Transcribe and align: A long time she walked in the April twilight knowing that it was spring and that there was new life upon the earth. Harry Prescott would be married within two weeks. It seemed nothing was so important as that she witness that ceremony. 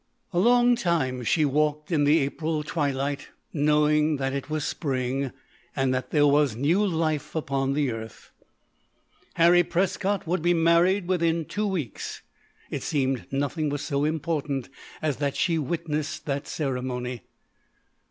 A 0.33 0.39
long 0.39 0.75
time 0.75 1.23
she 1.23 1.45
walked 1.45 1.91
in 1.91 2.05
the 2.05 2.17
April 2.21 2.63
twilight 2.63 3.27
knowing 3.53 4.15
that 4.17 4.33
it 4.33 4.49
was 4.49 4.65
spring 4.65 5.31
and 5.75 5.93
that 5.93 6.09
there 6.09 6.25
was 6.25 6.55
new 6.55 6.83
life 6.83 7.35
upon 7.35 7.73
the 7.73 7.91
earth. 7.91 8.31
Harry 9.35 9.61
Prescott 9.61 10.25
would 10.25 10.41
be 10.41 10.55
married 10.55 11.07
within 11.07 11.45
two 11.45 11.67
weeks. 11.67 12.23
It 12.71 12.81
seemed 12.81 13.27
nothing 13.31 13.69
was 13.69 13.83
so 13.83 14.03
important 14.03 14.69
as 15.03 15.17
that 15.17 15.35
she 15.35 15.59
witness 15.59 16.17
that 16.17 16.47
ceremony. 16.47 17.21